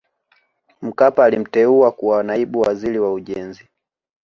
Mkapa 0.81 1.25
alimteua 1.25 1.91
kuwa 1.91 2.23
Naibu 2.23 2.59
Waziri 2.61 2.99
wa 2.99 3.13
Ujenzi 3.13 3.67